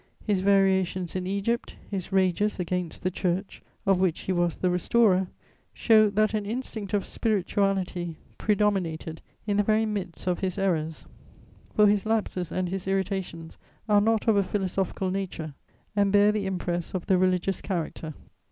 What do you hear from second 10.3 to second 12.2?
his errors; for his